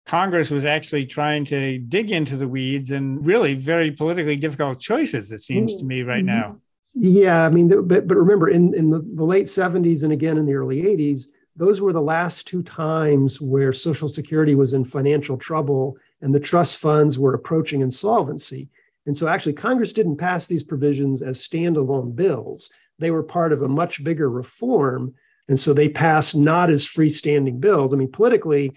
[0.06, 5.30] Congress was actually trying to dig into the weeds and really very politically difficult choices,
[5.30, 6.08] it seems to me mm-hmm.
[6.08, 6.58] right now.
[6.94, 10.44] Yeah, I mean, but, but remember, in, in the, the late 70s and again in
[10.44, 15.36] the early 80s, those were the last two times where Social Security was in financial
[15.36, 18.68] trouble and the trust funds were approaching insolvency.
[19.06, 22.70] And so, actually, Congress didn't pass these provisions as standalone bills.
[22.98, 25.14] They were part of a much bigger reform.
[25.48, 27.92] And so they passed not as freestanding bills.
[27.92, 28.74] I mean, politically,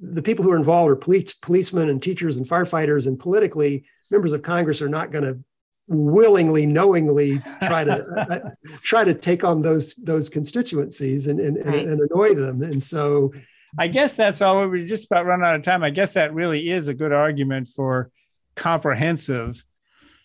[0.00, 4.32] the people who are involved are police, policemen and teachers and firefighters, and politically, members
[4.32, 5.38] of Congress are not going to
[5.86, 8.50] willingly, knowingly try to uh,
[8.82, 11.86] try to take on those those constituencies and and, right.
[11.86, 12.62] and, and annoy them.
[12.62, 13.32] And so,
[13.78, 14.66] I guess that's all.
[14.68, 15.84] We just about run out of time.
[15.84, 18.10] I guess that really is a good argument for
[18.56, 19.64] comprehensive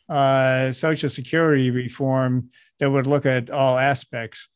[0.07, 2.49] uh, Social Security reform
[2.79, 4.49] that would look at all aspects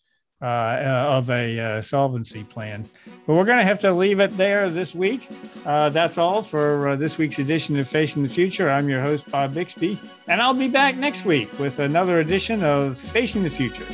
[0.43, 2.87] uh, uh of a uh, solvency plan.
[3.25, 5.29] But we're going to have to leave it there this week.
[5.65, 8.69] Uh, that's all for uh, this week's edition of Facing the Future.
[8.69, 12.97] I'm your host, Bob Bixby, and I'll be back next week with another edition of
[12.97, 13.85] Facing the Future.